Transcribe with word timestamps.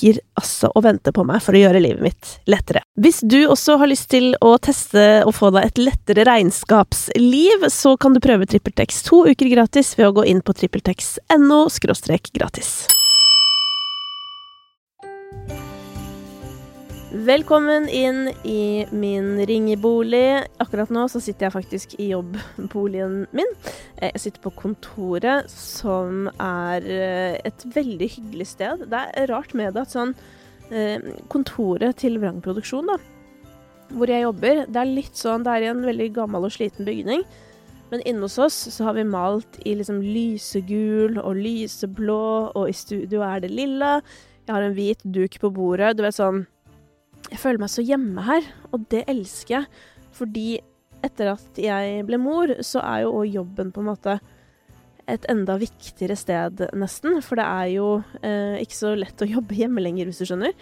ligger 0.00 0.20
altså 0.34 0.70
og 0.74 0.84
venter 0.84 1.12
på 1.12 1.24
meg 1.24 1.42
for 1.42 1.56
å 1.56 1.60
gjøre 1.60 1.80
livet 1.82 2.02
mitt 2.02 2.30
lettere. 2.50 2.82
Hvis 3.00 3.20
du 3.22 3.46
også 3.48 3.78
har 3.80 3.90
lyst 3.90 4.10
til 4.10 4.34
å 4.40 4.56
teste 4.58 5.24
og 5.26 5.34
få 5.34 5.50
deg 5.54 5.66
et 5.70 5.78
lettere 5.78 6.26
regnskapsliv, 6.28 7.68
så 7.68 7.96
kan 7.96 8.14
du 8.14 8.20
prøve 8.20 8.46
TrippelTex 8.46 9.02
to 9.08 9.24
uker 9.28 9.50
gratis 9.52 9.96
ved 9.98 10.10
å 10.10 10.16
gå 10.20 10.24
inn 10.30 10.42
på 10.42 10.56
trippeltex.no 10.56 11.66
gratis. 12.32 12.99
Velkommen 17.10 17.88
inn 17.88 18.28
i 18.46 18.86
min 18.94 19.46
ringebolig. 19.46 20.44
Akkurat 20.62 20.92
nå 20.94 21.08
så 21.10 21.18
sitter 21.18 21.48
jeg 21.48 21.54
faktisk 21.56 21.94
i 21.98 22.12
jobbboligen 22.12 23.24
min. 23.34 23.48
Eh, 23.96 24.12
jeg 24.12 24.20
sitter 24.22 24.44
på 24.44 24.52
kontoret, 24.54 25.50
som 25.50 26.28
er 26.36 26.86
eh, 26.86 27.40
et 27.42 27.64
veldig 27.74 28.08
hyggelig 28.12 28.46
sted. 28.52 28.84
Det 28.92 29.00
er 29.18 29.26
rart 29.26 29.56
med 29.58 29.74
det 29.74 29.82
at 29.82 29.96
sånn 29.96 30.12
eh, 30.70 31.02
Kontoret 31.34 31.98
til 31.98 32.20
Vrang 32.22 32.38
Produksjon, 32.44 32.92
da, 32.92 33.00
hvor 33.90 34.14
jeg 34.14 34.22
jobber, 34.28 34.62
det 34.70 34.78
er 34.78 34.94
litt 35.00 35.18
sånn 35.18 35.42
Det 35.42 35.56
er 35.56 35.66
i 35.66 35.72
en 35.72 35.82
veldig 35.88 36.08
gammel 36.20 36.46
og 36.46 36.54
sliten 36.54 36.86
bygning. 36.86 37.26
Men 37.90 38.06
inne 38.06 38.22
hos 38.28 38.38
oss 38.38 38.60
så 38.70 38.86
har 38.86 38.94
vi 39.00 39.08
malt 39.08 39.58
i 39.66 39.74
liksom 39.74 39.98
lysegul 39.98 41.18
og 41.18 41.42
lyseblå, 41.42 42.22
og 42.54 42.70
i 42.70 42.78
studio 42.86 43.26
er 43.26 43.42
det 43.42 43.50
lilla. 43.50 43.96
Jeg 44.46 44.54
har 44.54 44.70
en 44.70 44.78
hvit 44.78 45.02
duk 45.02 45.42
på 45.42 45.50
bordet. 45.58 45.96
Du 45.98 46.06
vet 46.06 46.14
sånn 46.14 46.44
jeg 47.28 47.38
føler 47.38 47.62
meg 47.62 47.72
så 47.72 47.84
hjemme 47.84 48.24
her, 48.26 48.46
og 48.72 48.84
det 48.92 49.04
elsker 49.10 49.58
jeg. 49.58 49.86
Fordi 50.16 50.48
etter 51.04 51.32
at 51.34 51.58
jeg 51.60 52.04
ble 52.08 52.18
mor, 52.20 52.52
så 52.66 52.82
er 52.84 53.04
jo 53.04 53.16
òg 53.20 53.34
jobben 53.40 53.72
på 53.72 53.82
en 53.82 53.90
måte 53.92 54.18
et 55.10 55.24
enda 55.32 55.56
viktigere 55.60 56.16
sted, 56.18 56.62
nesten. 56.78 57.18
For 57.24 57.40
det 57.40 57.46
er 57.46 57.72
jo 57.74 57.88
eh, 58.22 58.60
ikke 58.62 58.78
så 58.78 58.94
lett 58.98 59.24
å 59.24 59.28
jobbe 59.28 59.58
hjemme 59.58 59.82
lenger, 59.82 60.08
hvis 60.08 60.22
du 60.22 60.28
skjønner. 60.30 60.54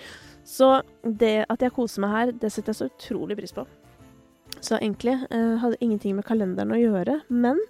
Så 0.48 0.78
det 1.02 1.42
at 1.50 1.64
jeg 1.64 1.74
koser 1.76 2.04
meg 2.04 2.14
her, 2.14 2.32
det 2.32 2.52
setter 2.54 2.72
jeg 2.72 2.80
så 2.80 2.88
utrolig 2.88 3.36
pris 3.38 3.54
på. 3.56 3.66
Så 4.58 4.78
egentlig 4.78 5.18
eh, 5.28 5.54
hadde 5.60 5.80
ingenting 5.84 6.16
med 6.18 6.26
kalenderen 6.26 6.74
å 6.74 6.80
gjøre, 6.80 7.20
men 7.28 7.60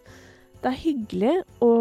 det 0.63 0.71
er 0.71 0.81
hyggelig 0.83 1.35
å 1.63 1.75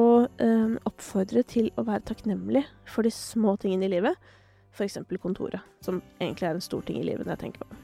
eh, 0.44 0.74
oppfordre 0.90 1.44
til 1.50 1.70
å 1.78 1.86
være 1.88 2.06
takknemlig 2.10 2.66
for 2.90 3.06
de 3.06 3.14
små 3.14 3.56
tingene 3.62 3.88
i 3.88 3.94
livet 3.96 4.34
f.eks. 4.78 5.00
kontoret, 5.22 5.62
som 5.82 6.02
egentlig 6.22 6.48
er 6.48 6.58
en 6.58 6.64
stor 6.64 6.86
ting 6.86 7.02
i 7.02 7.06
livet 7.08 7.26
når 7.26 7.36
jeg 7.36 7.46
tenker 7.46 7.64
på 7.64 7.72
det. 7.72 7.84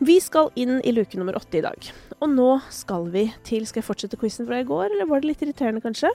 Vi 0.00 0.16
skal 0.24 0.48
inn 0.56 0.78
i 0.80 0.94
luke 0.96 1.18
nummer 1.20 1.36
åtte 1.36 1.58
i 1.58 1.64
dag. 1.64 1.90
Og 2.24 2.30
nå 2.32 2.48
skal 2.72 3.10
vi 3.12 3.26
til 3.44 3.66
Skal 3.68 3.82
jeg 3.82 3.88
fortsette 3.88 4.16
quizen 4.20 4.48
fra 4.48 4.62
i 4.62 4.64
går, 4.64 4.88
eller 4.88 5.08
var 5.10 5.20
det 5.20 5.28
litt 5.28 5.44
irriterende, 5.44 5.82
kanskje? 5.84 6.08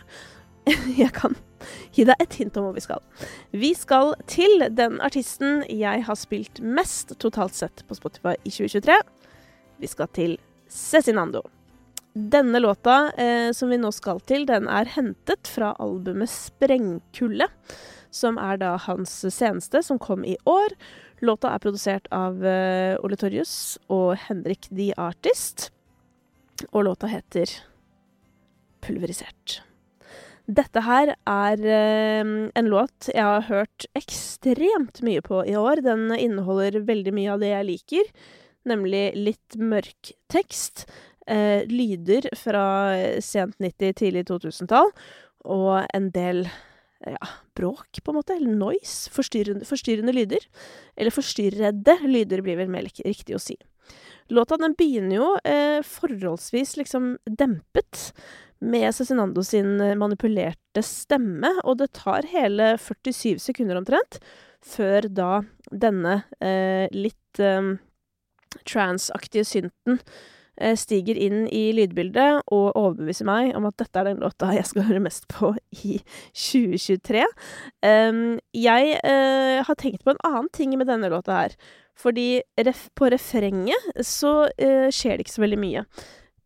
jeg 1.01 1.11
kan 1.13 1.35
gi 1.93 2.05
deg 2.09 2.21
et 2.21 2.37
hint 2.39 2.57
om 2.57 2.65
hvor 2.65 2.73
vi 2.73 2.83
skal. 2.83 3.03
Vi 3.53 3.71
skal 3.77 4.15
til 4.29 4.65
den 4.73 4.97
artisten 5.05 5.61
jeg 5.69 6.05
har 6.07 6.17
spilt 6.17 6.61
mest 6.61 7.13
totalt 7.21 7.57
sett 7.57 7.85
på 7.85 7.97
Spotify 7.97 8.33
i 8.41 8.53
2023. 8.53 8.97
Vi 9.83 9.91
skal 9.91 10.09
til 10.17 10.37
Cezinando. 10.71 11.43
Denne 12.15 12.61
låta 12.63 13.11
eh, 13.11 13.51
som 13.51 13.69
vi 13.69 13.77
nå 13.77 13.91
skal 13.91 14.21
til, 14.23 14.45
den 14.47 14.69
er 14.71 14.87
hentet 14.87 15.49
fra 15.51 15.73
albumet 15.83 16.31
Sprengkulde 16.31 17.49
som 18.15 18.39
er 18.39 18.59
da 18.61 18.75
hans 18.85 19.11
seneste, 19.33 19.81
som 19.83 19.99
kom 19.99 20.23
i 20.23 20.37
år. 20.47 20.75
Låta 21.25 21.51
er 21.51 21.63
produsert 21.63 22.07
av 22.15 22.39
eh, 22.45 22.95
Ole 23.03 23.19
Torjus 23.19 23.77
og 23.91 24.15
Henrik 24.27 24.69
The 24.71 24.93
Artist, 24.99 25.69
og 26.71 26.87
låta 26.87 27.09
heter 27.11 27.51
Pulverisert. 28.85 29.59
Dette 30.45 30.83
her 30.85 31.15
er 31.17 31.63
eh, 31.65 32.31
en 32.47 32.71
låt 32.71 33.09
jeg 33.11 33.25
har 33.25 33.47
hørt 33.49 33.87
ekstremt 33.97 35.01
mye 35.05 35.23
på 35.25 35.41
i 35.49 35.55
år. 35.57 35.81
Den 35.83 36.07
inneholder 36.15 36.83
veldig 36.85 37.15
mye 37.17 37.33
av 37.33 37.43
det 37.43 37.51
jeg 37.51 37.69
liker, 37.71 38.11
nemlig 38.69 39.05
litt 39.17 39.59
mørk 39.59 40.13
tekst, 40.31 40.85
uh, 41.31 41.61
lyder 41.71 42.29
fra 42.37 42.65
sent 43.23 43.57
90-, 43.61 43.97
tidlig 44.01 44.25
2000-tall, 44.29 44.93
og 45.45 45.85
en 45.93 46.09
del 46.15 46.45
ja, 47.05 47.27
bråk, 47.55 47.99
på 48.03 48.11
en 48.11 48.19
måte, 48.19 48.35
eller 48.35 48.55
noise, 48.57 49.11
forstyrrende, 49.13 49.67
forstyrrende 49.67 50.13
lyder. 50.15 50.45
Eller 50.97 51.13
forstyrrede 51.13 51.97
lyder 52.07 52.43
blir 52.45 52.59
vel 52.59 52.71
mer 52.71 52.87
riktig 52.87 53.35
å 53.35 53.41
si. 53.41 53.57
Låta 54.33 54.57
den 54.57 54.73
begynner 54.77 55.19
jo 55.19 55.27
eh, 55.45 55.81
forholdsvis 55.85 56.75
liksom 56.79 57.15
dempet, 57.29 58.09
med 58.65 58.87
Cezinando 58.95 59.43
sin 59.45 59.75
eh, 59.83 59.97
manipulerte 59.99 60.81
stemme, 60.85 61.51
og 61.67 61.77
det 61.83 61.91
tar 61.99 62.25
hele 62.31 62.73
47 62.81 63.43
sekunder 63.43 63.77
omtrent 63.77 64.17
før 64.65 65.05
da 65.13 65.43
denne 65.69 66.23
eh, 66.39 66.87
litt 66.95 67.43
eh, 67.43 67.75
transaktige 68.65 69.45
synten 69.45 69.99
Eh, 69.99 70.34
stiger 70.79 71.17
inn 71.19 71.45
i 71.51 71.69
lydbildet 71.75 72.45
og 72.53 72.75
overbeviser 72.75 73.27
meg 73.27 73.53
om 73.57 73.67
at 73.67 73.77
dette 73.81 73.99
er 73.99 74.09
den 74.09 74.21
låta 74.23 74.53
jeg 74.55 74.67
skal 74.69 74.87
høre 74.87 75.03
mest 75.03 75.27
på 75.31 75.53
i 75.83 75.97
2023. 76.31 77.25
jeg 78.55 78.99
eh, 78.99 79.63
har 79.67 79.79
tenkt 79.81 80.05
på 80.05 80.13
en 80.13 80.23
annen 80.23 80.51
ting 80.55 80.77
med 80.77 80.87
denne 80.87 81.11
låta 81.11 81.41
her. 81.41 81.57
Fordi 81.95 82.41
på 82.95 83.07
refrenget 83.07 84.05
så 84.05 84.49
uh, 84.51 84.89
skjer 84.91 85.15
det 85.15 85.25
ikke 85.25 85.35
så 85.37 85.45
veldig 85.45 85.59
mye. 85.61 85.85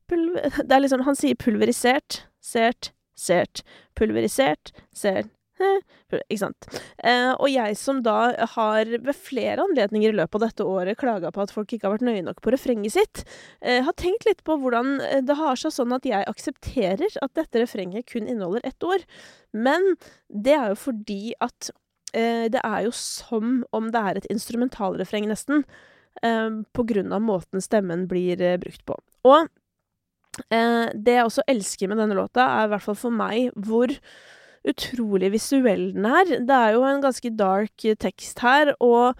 Pulver 0.10 0.50
det 0.68 0.76
er 0.76 0.84
liksom 0.84 1.06
Han 1.08 1.18
sier 1.18 1.38
pulverisert, 1.40 2.24
sert, 2.42 2.92
sert. 3.18 3.64
Pulverisert, 3.98 4.74
sert, 4.94 5.32
ikke 6.20 6.40
sant. 6.42 6.70
Eh, 7.04 7.32
og 7.36 7.50
jeg 7.52 7.78
som 7.80 8.02
da 8.06 8.34
har 8.56 8.90
ved 8.90 9.16
flere 9.16 9.64
anledninger 9.66 10.14
i 10.14 10.20
løpet 10.20 10.40
av 10.40 10.46
dette 10.48 10.68
året 10.68 11.00
klaga 11.00 11.34
på 11.36 11.44
at 11.44 11.54
folk 11.54 11.74
ikke 11.74 11.88
har 11.88 11.98
vært 11.98 12.08
nøye 12.08 12.26
nok 12.26 12.42
på 12.46 12.54
refrenget 12.56 12.96
sitt, 12.96 13.24
eh, 13.62 13.82
har 13.86 13.98
tenkt 14.00 14.28
litt 14.28 14.44
på 14.48 14.58
hvordan 14.62 14.98
eh, 15.06 15.22
det 15.26 15.38
har 15.40 15.60
seg 15.60 15.76
sånn 15.76 15.96
at 15.96 16.08
jeg 16.08 16.28
aksepterer 16.30 17.20
at 17.24 17.36
dette 17.38 17.64
refrenget 17.64 18.08
kun 18.10 18.28
inneholder 18.30 18.66
ett 18.68 18.84
ord. 18.88 19.06
Men 19.54 19.96
det 20.30 20.56
er 20.56 20.74
jo 20.74 20.82
fordi 20.88 21.22
at 21.44 21.72
eh, 22.14 22.48
det 22.52 22.62
er 22.64 22.86
jo 22.88 22.94
som 22.96 23.64
om 23.76 23.90
det 23.94 24.02
er 24.02 24.20
et 24.20 24.30
instrumentalrefreng, 24.34 25.30
nesten. 25.30 25.66
Eh, 26.24 26.50
på 26.74 26.86
grunn 26.90 27.14
av 27.16 27.24
måten 27.24 27.64
stemmen 27.64 28.08
blir 28.10 28.42
eh, 28.42 28.60
brukt 28.62 28.86
på. 28.86 29.00
Og 29.30 29.50
det 30.40 31.12
jeg 31.18 31.26
også 31.26 31.44
elsker 31.52 31.90
med 31.90 31.98
denne 32.00 32.16
låta, 32.16 32.46
er 32.46 32.68
i 32.68 32.70
hvert 32.72 32.84
fall 32.86 32.96
for 32.96 33.12
meg 33.12 33.50
hvor 33.60 33.92
utrolig 34.68 35.32
visuell 35.36 35.90
den 35.96 36.08
er. 36.10 36.34
Det 36.48 36.56
er 36.56 36.76
jo 36.76 36.86
en 36.88 37.04
ganske 37.04 37.32
dark 37.38 37.88
tekst 38.02 38.42
her, 38.44 38.74
og 38.84 39.20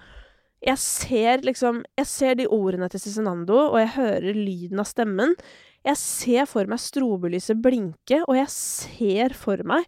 jeg 0.60 0.76
ser 0.84 1.46
liksom 1.48 1.84
Jeg 1.98 2.08
ser 2.08 2.36
de 2.36 2.48
ordene 2.48 2.90
til 2.92 3.00
Cezinando, 3.00 3.72
og 3.72 3.80
jeg 3.80 3.96
hører 3.96 4.36
lyden 4.36 4.80
av 4.80 4.90
stemmen. 4.90 5.36
Jeg 5.88 5.96
ser 5.96 6.48
for 6.50 6.68
meg 6.68 6.82
strobelyset 6.84 7.62
blinke, 7.64 8.24
og 8.28 8.36
jeg 8.36 8.52
ser 8.52 9.36
for 9.38 9.64
meg 9.64 9.88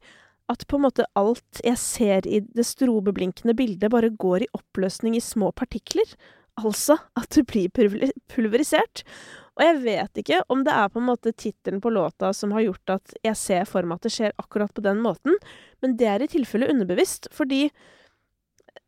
at 0.51 0.65
på 0.68 0.77
en 0.77 0.86
måte 0.88 1.07
alt 1.19 1.62
jeg 1.63 1.80
ser 1.80 2.27
i 2.27 2.42
det 2.44 2.65
strobeblinkende 2.68 3.56
bildet, 3.56 3.92
bare 3.92 4.12
går 4.12 4.45
i 4.45 4.51
oppløsning 4.56 5.15
i 5.15 5.24
små 5.24 5.51
partikler. 5.56 6.07
Altså 6.59 6.98
at 7.19 7.30
det 7.36 7.45
blir 7.48 7.71
pulverisert. 8.31 9.03
Og 9.59 9.63
jeg 9.65 9.80
vet 9.83 10.19
ikke 10.21 10.42
om 10.53 10.62
det 10.63 10.74
er 10.74 10.92
på 10.92 11.01
en 11.01 11.09
måte 11.09 11.33
tittelen 11.36 11.81
på 11.83 11.92
låta 11.92 12.31
som 12.33 12.53
har 12.56 12.63
gjort 12.65 12.94
at 12.95 13.15
jeg 13.25 13.39
ser 13.39 13.65
for 13.69 13.88
meg 13.88 14.00
at 14.00 14.07
det 14.07 14.13
skjer 14.15 14.36
akkurat 14.39 14.71
på 14.74 14.83
den 14.86 15.01
måten, 15.03 15.36
men 15.83 15.98
det 16.00 16.07
er 16.07 16.24
i 16.24 16.30
tilfelle 16.31 16.69
underbevisst, 16.71 17.27
fordi 17.36 17.65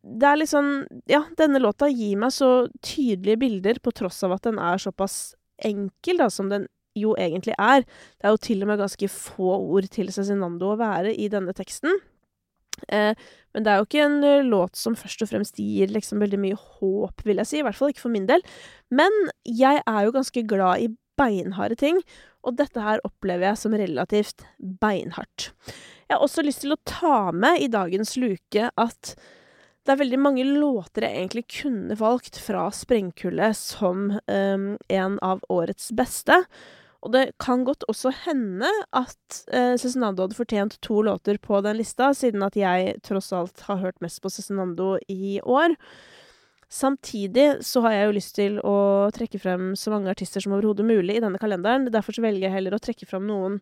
det 0.03 0.27
er 0.27 0.39
liksom 0.39 0.71
Ja, 1.07 1.23
denne 1.39 1.59
låta 1.63 1.87
gir 1.91 2.17
meg 2.19 2.31
så 2.35 2.67
tydelige 2.83 3.39
bilder, 3.39 3.79
på 3.83 3.91
tross 3.95 4.21
av 4.23 4.37
at 4.37 4.47
den 4.47 4.59
er 4.59 4.79
såpass 4.79 5.35
enkel, 5.63 6.19
da, 6.19 6.29
som 6.31 6.49
den 6.51 6.67
jo 6.95 7.15
egentlig 7.19 7.55
er. 7.57 7.83
Det 8.19 8.27
er 8.27 8.33
jo 8.35 8.41
til 8.41 8.63
og 8.63 8.71
med 8.71 8.81
ganske 8.83 9.09
få 9.11 9.55
ord 9.57 9.87
til 9.91 10.11
Cezinando 10.13 10.73
å 10.73 10.79
være 10.79 11.13
i 11.15 11.29
denne 11.31 11.55
teksten. 11.55 11.99
Eh, 12.89 13.13
men 13.53 13.65
det 13.65 13.71
er 13.71 13.79
jo 13.79 13.87
ikke 13.87 14.05
en 14.07 14.19
uh, 14.25 14.45
låt 14.47 14.79
som 14.79 14.97
først 14.97 15.21
og 15.25 15.29
fremst 15.29 15.59
gir 15.61 15.91
liksom 15.93 16.23
veldig 16.23 16.39
mye 16.41 16.57
håp, 16.57 17.23
vil 17.27 17.41
jeg 17.41 17.49
si. 17.49 17.59
I 17.61 17.65
hvert 17.67 17.77
fall 17.77 17.93
ikke 17.93 18.05
for 18.07 18.13
min 18.13 18.27
del. 18.29 18.43
Men 18.93 19.13
jeg 19.45 19.83
er 19.85 19.99
jo 20.05 20.15
ganske 20.15 20.45
glad 20.49 20.85
i 20.85 20.89
beinharde 21.19 21.77
ting, 21.77 21.99
og 22.43 22.57
dette 22.57 22.81
her 22.81 23.03
opplever 23.05 23.51
jeg 23.51 23.61
som 23.61 23.75
relativt 23.77 24.43
beinhardt. 24.81 25.51
Jeg 26.09 26.17
har 26.17 26.25
også 26.25 26.43
lyst 26.45 26.63
til 26.65 26.75
å 26.75 26.81
ta 26.89 27.31
med 27.31 27.61
i 27.63 27.69
dagens 27.71 28.15
luke 28.19 28.67
at 28.73 29.13
det 29.83 29.91
er 29.91 29.99
veldig 29.99 30.19
mange 30.21 30.43
låter 30.47 31.03
jeg 31.03 31.19
egentlig 31.19 31.43
kunne 31.59 31.97
valgt 31.99 32.37
fra 32.39 32.69
Sprengkullet 32.71 33.57
som 33.59 34.13
um, 34.15 34.67
en 34.87 35.17
av 35.25 35.43
årets 35.51 35.89
beste. 35.95 36.37
Og 37.03 37.11
det 37.11 37.23
kan 37.41 37.65
godt 37.67 37.83
også 37.91 38.13
hende 38.23 38.69
at 38.95 39.43
eh, 39.51 39.75
Cezinando 39.79 40.23
hadde 40.23 40.37
fortjent 40.37 40.77
to 40.85 41.01
låter 41.03 41.37
på 41.41 41.59
den 41.65 41.77
lista, 41.81 42.13
siden 42.15 42.45
at 42.45 42.55
jeg 42.55 42.95
tross 43.03 43.33
alt 43.35 43.65
har 43.67 43.81
hørt 43.81 43.99
mest 44.03 44.21
på 44.23 44.31
Cezinando 44.31 44.95
i 45.11 45.39
år. 45.43 45.75
Samtidig 46.73 47.59
så 47.61 47.83
har 47.85 47.93
jeg 47.93 48.05
jo 48.07 48.15
lyst 48.15 48.35
til 48.39 48.55
å 48.65 48.77
trekke 49.13 49.41
frem 49.41 49.73
så 49.77 49.91
mange 49.93 50.09
artister 50.09 50.41
som 50.41 50.55
overhodet 50.55 50.87
mulig 50.87 51.19
i 51.19 51.21
denne 51.21 51.41
kalenderen. 51.41 51.91
Derfor 51.91 52.15
så 52.15 52.23
velger 52.23 52.47
jeg 52.47 52.55
heller 52.55 52.77
å 52.77 52.81
trekke 52.81 53.09
frem 53.09 53.27
noen 53.29 53.59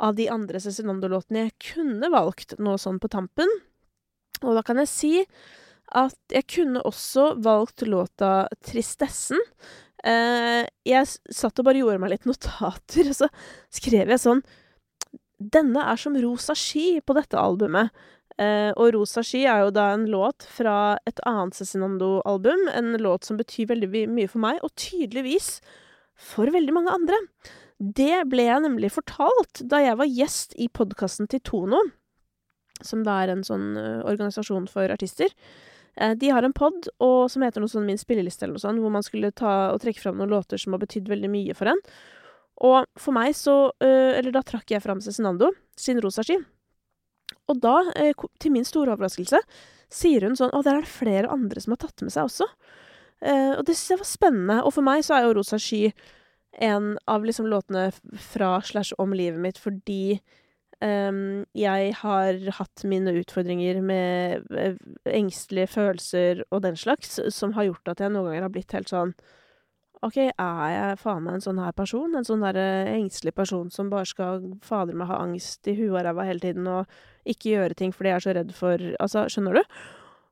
av 0.00 0.16
de 0.16 0.30
andre 0.32 0.58
Cezinando-låtene 0.64 1.44
jeg 1.44 1.74
kunne 1.74 2.10
valgt 2.10 2.56
nå 2.58 2.78
sånn 2.80 2.98
på 2.98 3.12
tampen. 3.12 3.52
Og 4.40 4.56
da 4.56 4.64
kan 4.66 4.80
jeg 4.80 4.90
si 4.90 5.14
at 6.00 6.16
jeg 6.32 6.46
kunne 6.50 6.82
også 6.86 7.34
valgt 7.42 7.84
låta 7.86 8.48
'Tristessen'. 8.64 9.42
Eh, 10.06 10.64
jeg 10.88 11.08
satt 11.34 11.60
og 11.60 11.66
bare 11.66 11.82
gjorde 11.82 12.00
meg 12.02 12.14
litt 12.14 12.28
notater, 12.28 13.10
og 13.10 13.18
så 13.18 13.28
skrev 13.72 14.12
jeg 14.12 14.22
sånn 14.22 14.42
Denne 15.40 15.86
er 15.88 15.96
som 15.96 16.16
rosa 16.20 16.52
sky 16.58 17.00
på 17.00 17.16
dette 17.16 17.38
albumet. 17.40 17.88
Eh, 18.40 18.72
og 18.76 18.92
Rosa 18.92 19.22
sky 19.24 19.46
er 19.48 19.62
jo 19.64 19.70
da 19.72 19.86
en 19.94 20.04
låt 20.12 20.44
fra 20.48 20.98
et 21.08 21.20
annet 21.28 21.56
Cezinando-album. 21.56 22.66
En 22.76 22.92
låt 23.00 23.24
som 23.24 23.38
betyr 23.40 23.70
veldig 23.70 24.04
mye 24.12 24.28
for 24.28 24.44
meg, 24.44 24.60
og 24.60 24.74
tydeligvis 24.76 25.62
for 26.20 26.52
veldig 26.52 26.76
mange 26.76 26.92
andre. 26.92 27.16
Det 27.80 28.26
ble 28.28 28.50
jeg 28.50 28.66
nemlig 28.66 28.92
fortalt 28.92 29.62
da 29.64 29.80
jeg 29.80 29.96
var 29.96 30.12
gjest 30.12 30.52
i 30.60 30.68
podkasten 30.68 31.28
til 31.32 31.40
Tono 31.40 31.80
som 32.86 33.04
da 33.04 33.20
er 33.22 33.32
en 33.34 33.44
sånn 33.46 33.74
uh, 33.76 34.00
organisasjon 34.08 34.68
for 34.70 34.92
artister. 34.92 35.32
Uh, 36.00 36.14
de 36.18 36.30
har 36.32 36.46
en 36.46 36.54
pod 36.56 36.88
som 37.30 37.44
heter 37.44 37.62
noe 37.62 37.70
sånn 37.70 37.88
Min 37.88 38.00
spilleliste, 38.00 38.46
eller 38.46 38.58
noe 38.58 38.64
sånt, 38.64 38.82
hvor 38.82 38.94
man 38.94 39.06
skulle 39.06 39.32
ta 39.36 39.72
og 39.74 39.82
trekke 39.82 40.02
fram 40.02 40.20
noen 40.20 40.32
låter 40.32 40.60
som 40.60 40.76
har 40.76 40.82
betydd 40.82 41.10
veldig 41.10 41.30
mye 41.32 41.56
for 41.56 41.72
en. 41.72 41.82
Og 42.60 42.88
for 43.00 43.16
meg 43.16 43.32
så 43.36 43.56
uh, 43.70 44.12
Eller 44.18 44.32
da 44.34 44.44
trakk 44.44 44.72
jeg 44.72 44.84
fram 44.84 45.00
Cezinando 45.04 45.52
sin 45.78 46.00
rosa 46.02 46.24
ski. 46.26 46.38
Og 47.50 47.58
da, 47.62 47.76
til 48.42 48.52
min 48.52 48.66
store 48.66 48.92
overraskelse, 48.92 49.38
sier 49.90 50.26
hun 50.26 50.36
sånn 50.38 50.52
Å, 50.54 50.62
der 50.66 50.80
er 50.80 50.84
det 50.84 50.92
flere 50.92 51.30
andre 51.30 51.62
som 51.62 51.74
har 51.74 51.80
tatt 51.82 52.02
med 52.02 52.12
seg 52.14 52.26
også. 52.26 52.46
og 53.22 53.62
det 53.66 53.74
syns 53.74 53.92
jeg 53.92 54.00
var 54.00 54.08
spennende. 54.10 54.56
Og 54.66 54.74
for 54.74 54.86
meg 54.86 55.02
så 55.06 55.16
er 55.16 55.24
jo 55.24 55.36
Rosa 55.38 55.58
sky 55.58 55.88
en 56.52 56.98
av 57.06 57.24
liksom 57.24 57.46
låtene 57.46 57.90
fra 58.32 58.60
slash 58.62 58.94
om 58.98 59.14
livet 59.14 59.40
mitt 59.40 59.58
fordi 59.58 60.20
jeg 60.80 61.92
har 62.00 62.38
hatt 62.56 62.84
mine 62.88 63.12
utfordringer 63.20 63.82
med 63.84 64.46
uh, 64.54 64.78
engstelige 65.04 65.68
følelser 65.74 66.40
og 66.50 66.62
den 66.64 66.78
slags, 66.80 67.18
som 67.34 67.52
har 67.52 67.68
gjort 67.68 67.92
at 67.92 68.00
jeg 68.00 68.14
noen 68.14 68.30
ganger 68.30 68.46
har 68.46 68.54
blitt 68.54 68.72
helt 68.72 68.88
sånn 68.88 69.12
OK, 70.00 70.16
er 70.16 70.70
jeg 70.72 71.00
faen 71.02 71.26
meg 71.26 71.36
en 71.36 71.42
sånn 71.44 71.58
her 71.60 71.74
person? 71.76 72.14
En 72.16 72.24
sånn 72.24 72.40
derre 72.40 72.66
uh, 72.86 72.94
engstelig 72.94 73.34
person 73.36 73.68
som 73.72 73.90
bare 73.92 74.08
skal 74.08 74.46
fader 74.64 74.96
meg 74.96 75.10
ha 75.10 75.20
angst 75.20 75.68
i 75.68 75.76
huet 75.76 75.92
og 75.92 76.04
ræva 76.06 76.24
hele 76.30 76.40
tiden 76.40 76.68
og 76.72 77.00
ikke 77.28 77.52
gjøre 77.52 77.76
ting 77.76 77.92
fordi 77.92 78.14
jeg 78.14 78.16
er 78.16 78.24
så 78.24 78.36
redd 78.38 78.54
for 78.56 78.86
Altså, 79.04 79.26
skjønner 79.28 79.60
du? 79.60 79.76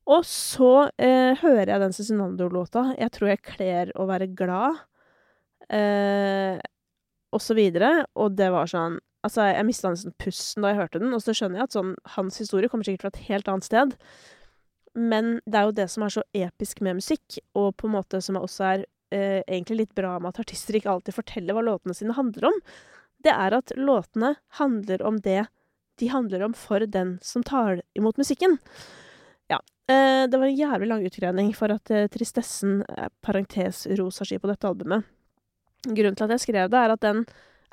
Og 0.09 0.25
så 0.25 0.89
eh, 0.97 1.37
hører 1.43 1.69
jeg 1.69 1.83
den 1.83 1.93
Cezinando-låta. 1.93 2.95
Jeg 2.97 3.13
tror 3.13 3.29
jeg 3.29 3.45
kler 3.45 3.91
å 3.93 4.07
være 4.09 4.31
glad. 4.33 4.79
Uh, 5.69 6.57
og 7.29 7.43
så 7.45 7.57
videre. 7.59 8.07
Og 8.17 8.33
det 8.39 8.49
var 8.55 8.71
sånn 8.73 8.97
Altså, 9.27 9.49
jeg 9.51 9.67
mista 9.67 9.91
nesten 9.91 10.15
pusten 10.23 10.63
da 10.63 10.73
jeg 10.73 10.79
hørte 10.79 11.01
den, 11.03 11.15
og 11.17 11.23
så 11.25 11.35
skjønner 11.35 11.61
jeg 11.61 11.69
at 11.69 11.75
sånn 11.75 11.95
Hans 12.15 12.39
historie 12.39 12.71
kommer 12.71 12.87
sikkert 12.87 13.07
fra 13.07 13.13
et 13.15 13.25
helt 13.29 13.51
annet 13.51 13.67
sted. 13.67 13.97
Men 14.99 15.39
det 15.47 15.59
er 15.59 15.67
jo 15.69 15.75
det 15.79 15.89
som 15.93 16.05
er 16.07 16.15
så 16.15 16.25
episk 16.37 16.81
med 16.85 17.01
musikk, 17.01 17.41
og 17.59 17.75
på 17.79 17.89
en 17.89 17.97
måte 17.97 18.23
som 18.25 18.39
også 18.39 18.69
er 18.69 18.87
eh, 19.15 19.43
egentlig 19.43 19.83
litt 19.83 19.97
bra 19.99 20.17
med 20.19 20.33
at 20.33 20.43
artister 20.45 20.79
ikke 20.79 20.91
alltid 20.93 21.17
forteller 21.19 21.57
hva 21.57 21.67
låtene 21.67 21.97
sine 21.97 22.17
handler 22.17 22.51
om. 22.51 22.63
Det 23.27 23.35
er 23.35 23.59
at 23.59 23.75
låtene 23.79 24.37
handler 24.61 25.03
om 25.07 25.19
det 25.25 25.45
de 25.99 26.09
handler 26.13 26.45
om 26.47 26.55
for 26.55 26.87
den 26.87 27.17
som 27.27 27.43
tar 27.43 27.81
imot 27.99 28.21
musikken. 28.21 28.55
Ja. 29.51 29.59
Eh, 29.91 30.31
det 30.31 30.39
var 30.39 30.47
en 30.47 30.59
jævlig 30.61 30.89
lang 30.89 31.07
utgreining 31.07 31.51
for 31.59 31.75
at 31.75 31.91
eh, 31.91 32.07
Tristessen, 32.13 32.85
parentes 33.25 33.87
rosa 33.99 34.27
ski 34.29 34.39
på 34.39 34.51
dette 34.51 34.69
albumet 34.69 35.07
Grunnen 35.87 36.17
til 36.19 36.27
at 36.27 36.35
jeg 36.35 36.43
skrev 36.43 36.71
det, 36.71 36.79
er 36.79 36.93
at 36.93 37.03
den 37.05 37.23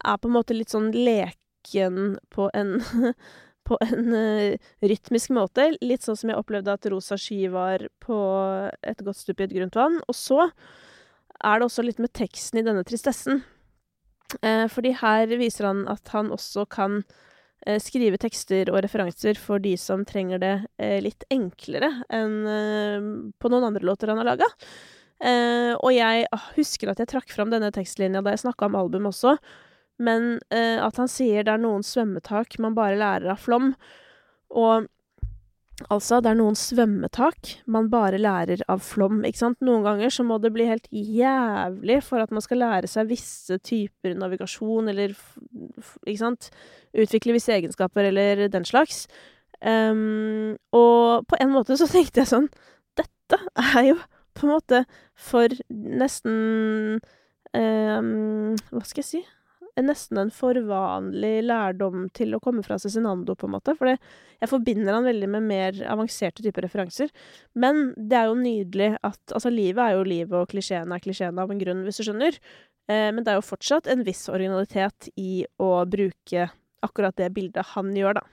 er 0.04 0.20
på 0.20 0.30
en 0.30 0.36
måte 0.36 0.58
litt 0.58 0.74
sånn 0.74 0.92
leken 0.92 2.18
på 2.34 2.50
en 2.54 2.78
på 3.66 3.78
en 3.82 4.14
uh, 4.14 4.56
rytmisk 4.86 5.34
måte. 5.36 5.72
Litt 5.82 6.06
sånn 6.06 6.18
som 6.20 6.32
jeg 6.32 6.40
opplevde 6.40 6.74
at 6.76 6.88
Rosa 6.92 7.18
sky 7.20 7.46
var 7.54 7.88
på 8.04 8.18
Et 8.86 9.06
godt 9.06 9.20
stup 9.20 9.42
i 9.42 9.48
et 9.48 9.56
grunt 9.58 9.78
vann. 9.78 10.00
Og 10.06 10.18
så 10.18 10.46
er 10.46 11.60
det 11.60 11.68
også 11.68 11.86
litt 11.86 12.02
med 12.02 12.14
teksten 12.16 12.62
i 12.62 12.66
denne 12.66 12.86
tristessen. 12.88 13.44
Uh, 14.42 14.66
fordi 14.72 14.96
her 15.02 15.30
viser 15.38 15.70
han 15.72 15.86
at 15.92 16.14
han 16.14 16.32
også 16.34 16.68
kan 16.70 17.02
uh, 17.02 17.80
skrive 17.82 18.20
tekster 18.22 18.70
og 18.74 18.84
referanser 18.86 19.40
for 19.42 19.62
de 19.62 19.76
som 19.82 20.06
trenger 20.06 20.42
det 20.42 20.56
litt 21.02 21.26
enklere 21.34 21.88
enn 22.14 23.32
på 23.42 23.50
noen 23.50 23.66
andre 23.72 23.86
låter 23.88 24.12
han 24.12 24.20
har 24.22 24.28
laga. 24.28 24.48
Og 25.80 25.90
jeg 25.96 26.26
husker 26.58 26.92
at 26.92 27.00
jeg 27.02 27.10
trakk 27.10 27.32
fram 27.32 27.50
denne 27.50 27.72
tekstlinja 27.74 28.22
da 28.22 28.34
jeg 28.36 28.44
snakka 28.44 28.68
om 28.68 28.76
album 28.78 29.08
også. 29.10 29.38
Men 30.02 30.36
eh, 30.52 30.82
at 30.84 30.98
han 31.00 31.10
sier 31.12 31.46
det 31.46 31.54
er 31.54 31.64
noen 31.64 31.86
svømmetak 31.86 32.58
man 32.64 32.75
bare 32.78 33.00
lærer 33.00 33.32
av 33.32 33.40
flom. 33.44 33.74
Og 34.52 34.88
altså, 35.92 36.20
det 36.24 36.32
er 36.32 36.40
noen 36.40 36.58
svømmetak 36.60 37.54
man 37.72 37.90
bare 37.92 38.20
lærer 38.22 38.64
av 38.72 38.84
flom, 38.86 39.22
ikke 39.28 39.42
sant. 39.42 39.62
Noen 39.66 39.86
ganger 39.88 40.14
så 40.14 40.25
må 40.28 40.40
det 40.44 40.52
bli 40.56 40.68
helt 40.70 40.88
jævlig 40.92 42.02
for 42.06 42.24
at 42.24 42.34
man 42.36 42.44
skal 42.44 42.62
lære 42.64 42.92
seg 42.92 43.10
visse 43.12 43.60
typer 43.64 44.18
navigasjon, 44.20 44.92
eller 44.92 45.16
ikke 46.06 46.22
sant. 46.22 46.52
Utvikle 46.96 47.36
visse 47.36 47.56
egenskaper, 47.56 48.12
eller 48.12 48.46
den 48.52 48.68
slags. 48.68 49.06
Um, 49.66 50.58
og 50.75 51.25
på 51.32 51.40
en 51.40 51.54
måte 51.54 51.78
så 51.80 51.88
tenkte 51.88 52.20
jeg 52.20 52.28
sånn 52.28 52.50
Dette 53.00 53.38
er 53.56 53.86
jo 53.88 53.94
på 54.36 54.44
en 54.44 54.52
måte 54.52 54.82
for 55.16 55.54
nesten 55.72 57.00
um, 57.56 58.52
Hva 58.68 58.84
skal 58.84 59.00
jeg 59.00 59.08
si? 59.08 59.22
Nesten 59.84 60.20
en 60.22 60.32
for 60.32 60.55
vanlig 60.70 61.41
lærdom 61.44 62.05
til 62.15 62.36
å 62.36 62.39
komme 62.44 62.63
fra 62.63 62.77
Cezinando, 62.79 63.36
på 63.36 63.50
en 63.50 63.55
måte. 63.58 63.75
For 63.75 63.91
jeg 63.91 64.51
forbinder 64.51 64.96
han 64.96 65.08
veldig 65.08 65.29
med 65.34 65.48
mer 65.50 65.82
avanserte 65.91 66.46
typer 66.46 66.67
referanser. 66.67 67.12
Men 67.60 67.89
det 67.98 68.22
er 68.22 68.29
jo 68.29 68.38
nydelig 68.39 68.94
at 69.01 69.36
Altså, 69.36 69.51
livet 69.51 69.82
er 69.84 69.98
jo 69.98 70.05
livet, 70.08 70.38
og 70.39 70.51
klisjeen 70.51 70.94
er 70.94 71.03
klisjeen 71.03 71.41
av 71.41 71.51
en 71.51 71.60
grunn, 71.60 71.84
hvis 71.84 72.00
du 72.00 72.05
skjønner. 72.08 72.38
Eh, 72.88 73.10
men 73.12 73.24
det 73.25 73.34
er 73.34 73.39
jo 73.41 73.50
fortsatt 73.50 73.89
en 73.91 74.05
viss 74.08 74.27
originalitet 74.32 75.10
i 75.20 75.44
å 75.60 75.72
bruke 75.89 76.50
akkurat 76.86 77.17
det 77.17 77.34
bildet 77.36 77.74
han 77.74 77.91
gjør, 77.98 78.22
da. 78.22 78.25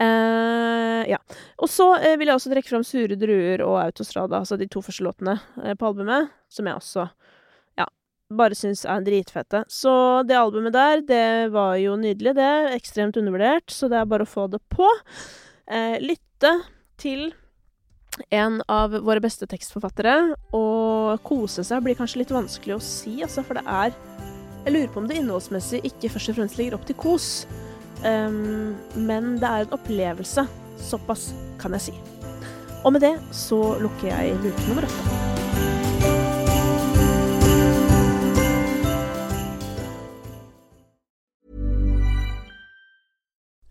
Uh, 0.00 1.04
ja. 1.10 1.18
Og 1.60 1.68
så 1.68 1.90
uh, 2.00 2.14
vil 2.16 2.30
jeg 2.30 2.38
også 2.38 2.50
trekke 2.54 2.72
fram 2.72 2.84
Sure 2.88 3.18
druer 3.20 3.60
og 3.66 3.74
Autostrada, 3.82 4.38
altså 4.38 4.56
de 4.56 4.68
to 4.70 4.80
første 4.84 5.04
låtene 5.04 5.34
uh, 5.60 5.74
på 5.76 5.90
albumet, 5.90 6.30
som 6.48 6.68
jeg 6.68 6.78
også 6.78 7.04
bare 8.30 8.56
syns 8.58 8.84
er 8.88 9.04
dritfette. 9.04 9.64
Så 9.70 9.92
det 10.28 10.38
albumet 10.38 10.74
der, 10.74 11.04
det 11.06 11.52
var 11.54 11.76
jo 11.80 11.96
nydelig, 11.98 12.34
det. 12.38 12.52
Ekstremt 12.76 13.18
undervurdert, 13.20 13.70
så 13.72 13.90
det 13.90 14.00
er 14.00 14.10
bare 14.10 14.26
å 14.26 14.30
få 14.30 14.46
det 14.52 14.62
på. 14.72 14.88
Eh, 15.70 15.98
lytte 16.02 16.54
til 17.00 17.30
en 18.28 18.58
av 18.68 18.94
våre 19.06 19.22
beste 19.22 19.46
tekstforfattere, 19.50 20.34
og 20.56 21.22
kose 21.26 21.64
seg 21.66 21.84
blir 21.84 21.98
kanskje 21.98 22.22
litt 22.22 22.34
vanskelig 22.34 22.76
å 22.76 22.84
si, 22.84 23.20
altså, 23.24 23.44
for 23.46 23.60
det 23.60 23.66
er 23.66 23.94
Jeg 24.60 24.74
lurer 24.74 24.90
på 24.92 25.00
om 25.00 25.06
det 25.08 25.16
innholdsmessig 25.16 25.78
ikke 25.88 26.10
først 26.12 26.34
og 26.34 26.36
fremst 26.36 26.58
ligger 26.58 26.76
opp 26.76 26.84
til 26.84 26.98
kos, 27.00 27.46
um, 28.04 28.76
men 28.92 29.38
det 29.40 29.48
er 29.48 29.64
en 29.64 29.72
opplevelse. 29.78 30.44
Såpass 30.84 31.30
kan 31.56 31.72
jeg 31.78 31.88
si. 31.88 31.96
Og 32.84 32.92
med 32.92 33.08
det 33.08 33.16
så 33.32 33.62
lukker 33.80 34.12
jeg 34.12 34.36
luke 34.44 34.68
nummer 34.68 34.84
åtte. 34.84 35.29